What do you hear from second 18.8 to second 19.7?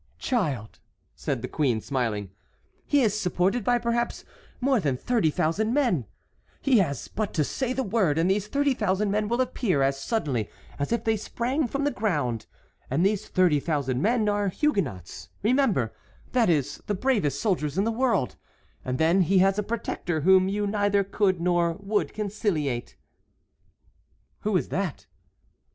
and then he has a